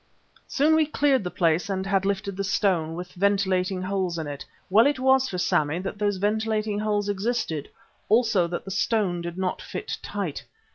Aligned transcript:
Soon 0.47 0.73
we 0.75 0.87
cleared 0.87 1.23
the 1.23 1.29
place 1.29 1.69
and 1.69 1.85
had 1.85 2.05
lifted 2.05 2.35
the 2.35 2.43
stone, 2.43 2.95
with 2.95 3.11
ventilating 3.13 3.83
holes 3.83 4.17
in 4.17 4.25
it 4.25 4.43
well 4.67 4.91
was 4.97 5.27
it 5.27 5.29
for 5.29 5.37
Sammy 5.37 5.77
that 5.77 5.99
those 5.99 6.17
ventilating 6.17 6.79
holes 6.79 7.07
existed; 7.07 7.69
also 8.09 8.47
that 8.47 8.65
the 8.65 8.71
stone 8.71 9.21
did 9.21 9.37
not 9.37 9.61
fit 9.61 9.99
tight. 10.01 10.43